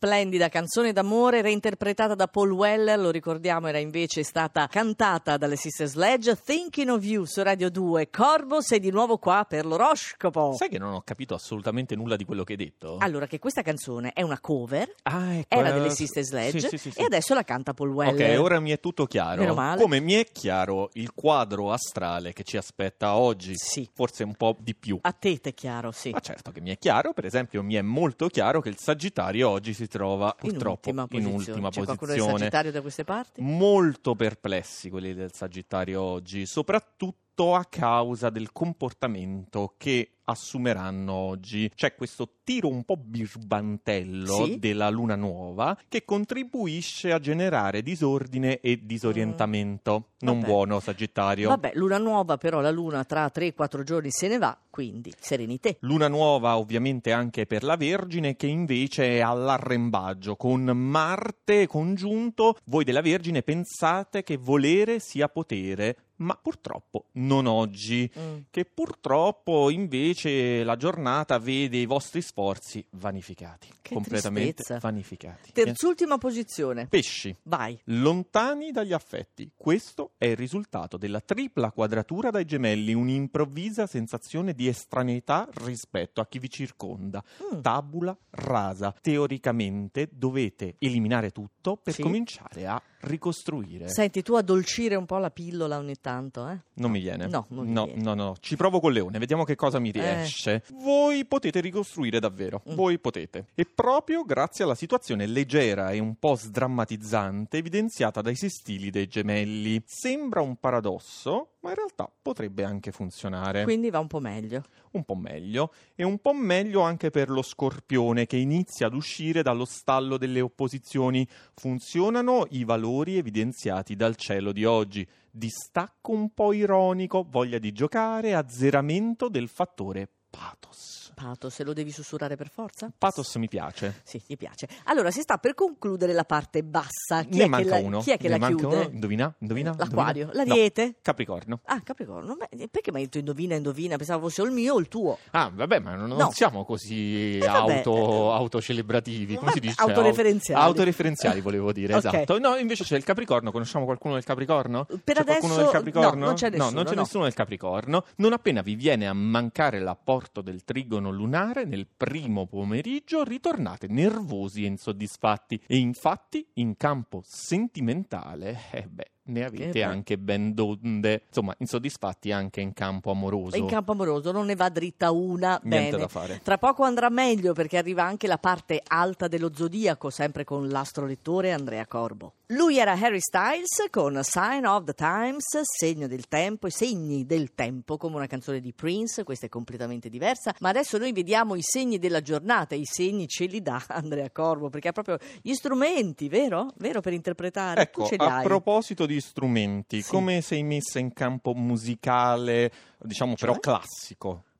[0.00, 5.86] Splendida canzone d'amore reinterpretata da Paul Weller, lo ricordiamo, era invece stata cantata dalle Sister
[5.86, 6.36] Sledge.
[6.44, 8.10] Thinking of You su Radio 2.
[8.10, 10.52] Corvo, sei di nuovo qua per l'oroscopo.
[10.54, 12.98] Sai che non ho capito assolutamente nulla di quello che hai detto?
[12.98, 16.68] Allora, che questa canzone è una cover, Ah, ecco, era eh, delle Sister Sledge sì,
[16.68, 17.00] sì, sì, sì.
[17.00, 18.34] e adesso la canta Paul Weller.
[18.34, 19.40] Ok, ora mi è tutto chiaro.
[19.40, 19.80] Meno male.
[19.80, 23.88] Come mi è chiaro il quadro astrale che ci aspetta oggi, Sì.
[23.94, 24.98] forse un po' di più.
[25.00, 26.10] A te è chiaro, sì.
[26.10, 29.48] Ma certo che mi è chiaro, per esempio mi è molto chiaro che il Sagittario
[29.48, 31.36] oggi si trova purtroppo in ultima in posizione.
[31.36, 32.38] ultima C'è qualcuno del posizione.
[32.38, 33.40] Sagittario da queste parti?
[33.42, 41.70] Molto perplessi quelli del Sagittario oggi, soprattutto a causa del comportamento che assumeranno oggi.
[41.72, 44.58] C'è questo tiro un po' birbantello Sì.
[44.58, 50.08] della luna nuova che contribuisce a generare disordine e disorientamento.
[50.20, 50.40] Non Mm.
[50.40, 50.50] Vabbè.
[50.52, 51.48] buono, Sagittario.
[51.50, 55.70] Vabbè, luna nuova, però la luna tra 3-4 giorni se ne va, quindi serenità.
[55.80, 62.56] Luna nuova ovviamente anche per la Vergine che invece è all'arrembaggio con Marte congiunto.
[62.64, 68.10] Voi della Vergine pensate che volere sia potere, ma purtroppo non oggi.
[68.18, 68.36] Mm.
[68.50, 74.78] Che purtroppo invece la giornata vede i vostri sforzi vanificati, Che completamente tristezza.
[74.80, 75.52] vanificati.
[75.52, 76.86] Terzultima posizione.
[76.86, 77.34] Pesci.
[77.44, 77.78] Vai.
[77.84, 79.50] Lontani dagli affetti.
[79.56, 86.26] Questo è il risultato della tripla quadratura dai gemelli, un'improvvisa sensazione di estraneità rispetto a
[86.26, 87.22] chi vi circonda.
[87.54, 87.60] Mm.
[87.60, 88.94] Tabula rasa.
[89.00, 92.02] Teoricamente dovete eliminare tutto per Sì.
[92.02, 93.88] cominciare a ricostruire.
[93.88, 96.58] Senti, tu addolcire un po' la pillola ogni tanto, eh?
[96.74, 97.26] Non mi viene.
[97.26, 98.02] No, non mi no, viene.
[98.02, 98.36] no, no.
[98.40, 100.62] Ci provo con Leone, vediamo che cosa mi riesce.
[100.72, 102.62] Voi potete ricostruire davvero.
[102.68, 102.74] Mm.
[102.74, 103.46] Voi potete.
[103.54, 109.82] E proprio grazie alla situazione leggera e un po' sdrammatizzante evidenziata dai sestili dei gemelli.
[109.86, 113.64] Sembra un paradosso, ma in realtà potrebbe anche funzionare.
[113.64, 114.62] Quindi va un po' meglio.
[114.92, 115.72] Un po' meglio.
[115.96, 120.40] E un po' meglio anche per lo scorpione che inizia ad uscire dallo stallo delle
[120.40, 121.26] opposizioni.
[121.54, 125.06] Funzionano i valori evidenziati dal cielo di oggi.
[125.28, 131.05] Distacco un po' ironico, voglia di giocare, azzeramento del fattore pathos.
[131.16, 132.92] Pato, se lo devi sussurrare per forza?
[132.96, 134.02] Pathos mi piace.
[134.04, 134.68] Sì, gli piace.
[134.84, 137.22] Allora, si sta per concludere la parte bassa.
[137.22, 138.00] Chi ne è manca che la, uno.
[138.00, 138.76] Chi è che ne la manca chiude?
[138.76, 138.88] uno.
[138.92, 139.34] Indovina?
[139.38, 139.74] Indovina?
[139.78, 140.22] L'acquario.
[140.24, 140.44] Indovina?
[140.44, 140.84] L'ariete?
[140.84, 141.60] No, Capricorno.
[141.64, 142.36] Ah, Capricorno.
[142.36, 143.96] Beh, perché mi hai detto indovina, indovina?
[143.96, 145.16] Pensavo fosse o il mio o il tuo.
[145.30, 146.30] Ah, vabbè, ma non, No.
[146.32, 149.80] siamo così Eh, auto, eh, autocelebrativi, come si vabbè, dice?
[149.80, 150.60] autoreferenziali.
[150.60, 152.04] Au- autoreferenziali, volevo dire, Ok.
[152.04, 152.38] esatto.
[152.38, 154.84] No, invece c'è il Capricorno, conosciamo qualcuno del Capricorno?
[154.84, 156.18] Per c'è adesso qualcuno del Capricorno?
[156.20, 157.00] no, non c'è No, nessuno, non c'è no.
[157.00, 158.04] nessuno del Capricorno.
[158.16, 164.64] Non appena vi viene a mancare l'apporto del trigono lunare nel primo pomeriggio, ritornate nervosi
[164.64, 165.62] e insoddisfatti.
[165.66, 171.24] E infatti, in campo sentimentale, eh beh, ne avete anche ben donde.
[171.28, 173.56] Insomma, insoddisfatti anche in campo amoroso.
[173.56, 175.60] In campo amoroso non ne va dritta una.
[175.62, 176.02] Niente Bene.
[176.02, 176.40] da fare.
[176.42, 181.52] Tra poco andrà meglio perché arriva anche la parte alta dello zodiaco, sempre con l'astrolettore
[181.52, 182.34] Andrea Corbo.
[182.50, 187.54] Lui era Harry Styles con Sign of the Times, segno del tempo, i segni del
[187.56, 191.62] tempo, come una canzone di Prince, questa è completamente diversa, ma adesso noi vediamo i
[191.62, 196.28] segni della giornata, i segni ce li dà Andrea Corbo, perché ha proprio gli strumenti,
[196.28, 196.72] vero?
[196.76, 197.82] Vero per interpretare?
[197.82, 198.44] Ecco, tu ce li a hai.
[198.44, 200.10] proposito di strumenti, Sì.
[200.10, 203.60] come sei messa in campo musicale, diciamo però Cioè?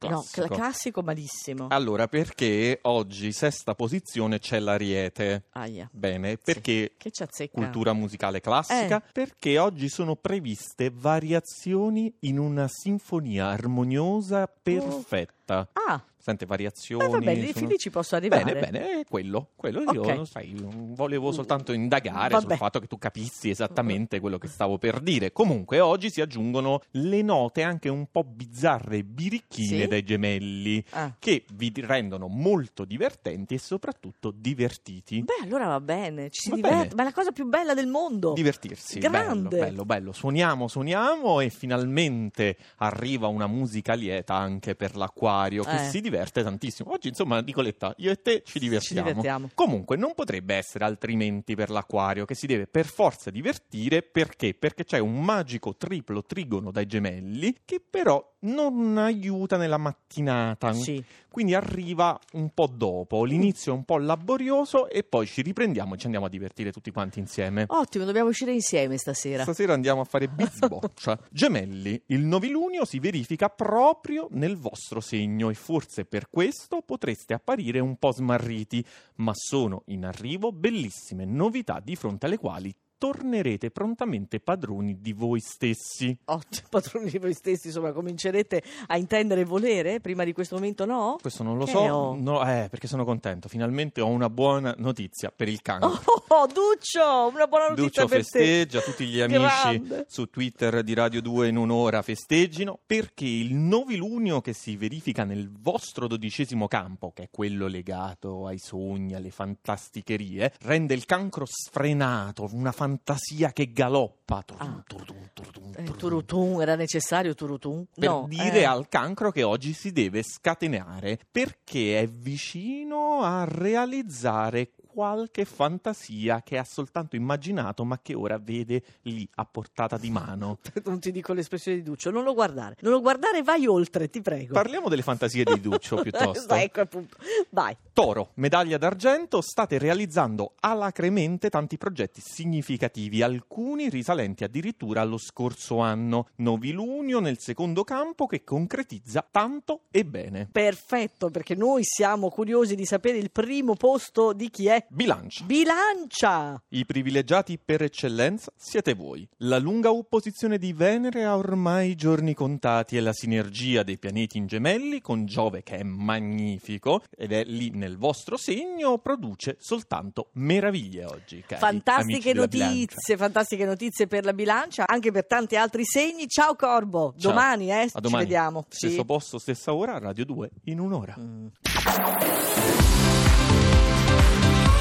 [0.08, 0.40] Classico?
[0.40, 0.46] No, classico.
[0.46, 1.66] cla- classico malissimo.
[1.70, 5.44] Allora, perché oggi, sesta posizione, c'è l'ariete.
[5.52, 5.88] Aia.
[5.92, 7.52] Bene, perché azzecca?
[7.52, 8.98] cultura musicale classica?
[8.98, 9.10] Eh.
[9.12, 15.68] Perché oggi sono previste variazioni in una sinfonia armoniosa perfetta.
[15.72, 17.04] Ah, Sente variazioni.
[17.04, 18.42] eh, vabbè, lì sono- fin lì ci posso arrivare.
[18.42, 20.26] Bene, bene, è quello, quello io Ok.
[20.26, 22.46] sai, volevo soltanto indagare Vabbè.
[22.48, 25.30] sul fatto che tu capissi esattamente quello che stavo per dire.
[25.30, 29.86] Comunque oggi si aggiungono le note anche un po' bizzarre birichine Sì?
[29.96, 31.14] Dai gemelli Ah.
[31.18, 35.22] che vi rendono molto divertenti e soprattutto divertiti.
[35.22, 36.94] Beh, allora va bene, ci si Va diverte, bene.
[36.96, 38.32] ma è la cosa più bella del mondo.
[38.34, 39.48] Divertirsi, Grande.
[39.48, 40.12] bello, bello, bello.
[40.12, 45.88] Suoniamo, suoniamo e finalmente arriva una musica lieta anche per l'acquario che Eh.
[45.90, 46.92] si diverte tantissimo.
[46.92, 49.06] Oggi, insomma, Nicoletta, io e te ci divertiamo.
[49.08, 49.50] divertiamo.
[49.54, 54.54] Comunque, non potrebbe essere altrimenti per l'acquario che si deve per forza divertire perché?
[54.54, 60.72] Perché c'è un magico triplo trigono dai gemelli che però non aiuta nella mattinata.
[60.72, 61.02] Sì.
[61.28, 65.98] Quindi arriva un po' dopo, l'inizio è un po' laborioso e poi ci riprendiamo e
[65.98, 67.64] ci andiamo a divertire tutti quanti insieme.
[67.68, 69.42] Ottimo, dobbiamo uscire insieme stasera.
[69.42, 71.18] Stasera andiamo a fare bizboccia.
[71.30, 77.80] Gemelli, il novilunio si verifica proprio nel vostro segno e forse per questo potreste apparire
[77.80, 78.82] un po' smarriti,
[79.16, 85.40] ma sono in arrivo bellissime novità di fronte alle quali tornerete prontamente padroni di voi
[85.40, 86.16] stessi.
[86.26, 90.00] Ottimo, padroni di voi stessi, insomma, comincerete a intendere e volere?
[90.00, 91.16] Prima di questo momento no?
[91.20, 93.48] Questo non lo Che so, no, eh, perché sono contento.
[93.48, 95.88] Finalmente ho una buona notizia per il cancro.
[95.88, 98.38] Oh, oh, Duccio, una buona notizia Duccio per te.
[98.38, 100.06] festeggia, tutti gli amici Grande.
[100.08, 105.50] su Twitter di Radio 2 in un'ora festeggino perché il novilunio che si verifica nel
[105.50, 112.48] vostro dodicesimo campo, che è quello legato ai sogni, alle fantasticherie, rende il cancro sfrenato,
[112.52, 114.42] una fantasia che galoppa.
[114.42, 114.82] Turtum, Ah.
[114.86, 117.86] turtum, turtum, Eh, turutun, era necessario turutun?
[117.92, 118.64] Per no, dire eh.
[118.64, 126.56] al cancro che oggi si deve scatenare perché è vicino a realizzare qualche fantasia che
[126.56, 130.58] ha soltanto immaginato ma che ora vede lì a portata di mano.
[130.86, 132.76] Non ti dico l'espressione di Duccio, non lo guardare.
[132.80, 134.54] Non lo guardare, vai oltre, ti prego.
[134.54, 136.54] Parliamo delle fantasie di Duccio piuttosto.
[136.54, 137.16] ecco appunto.
[137.50, 137.76] Vai.
[137.92, 146.28] Toro, medaglia d'argento, state realizzando alacremente tanti progetti significativi, alcuni risalenti addirittura allo scorso anno.
[146.36, 150.48] Novilunio nel secondo campo che concretizza tanto e bene.
[150.50, 154.85] Perfetto, perché noi siamo curiosi di sapere il primo posto di chi è.
[154.88, 155.44] Bilancia.
[155.44, 156.62] Bilancia!
[156.68, 159.28] I privilegiati per eccellenza siete voi.
[159.38, 164.38] La lunga opposizione di Venere ha ormai i giorni contati e la sinergia dei pianeti
[164.38, 170.30] in gemelli con Giove che è magnifico ed è lì nel vostro segno produce soltanto
[170.34, 171.44] meraviglie oggi.
[171.46, 176.28] Fantastiche notizie, fantastiche notizie per la bilancia, anche per tanti altri segni.
[176.28, 177.32] Ciao Corbo, Ciao.
[177.32, 178.08] domani eh, domani.
[178.08, 178.66] ci vediamo.
[178.68, 178.86] Sì.
[178.88, 181.16] Stesso posto, stessa ora, Radio 2 in un'ora.
[181.18, 181.46] Mm.